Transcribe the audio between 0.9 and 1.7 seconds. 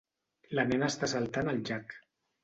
està saltant al